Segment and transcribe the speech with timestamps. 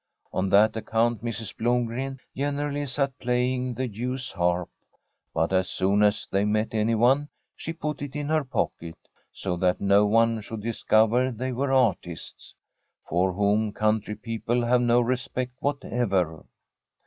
[0.33, 1.55] On that ac count Mrs.
[1.55, 4.71] Blomgren generally sat playing the Jews' harp,
[5.31, 8.97] but as soon as they met anyone, she put it in her pocket,
[9.31, 12.55] so that no one should dis cover they were artists,
[13.07, 16.47] for whom country people have no respect whatever.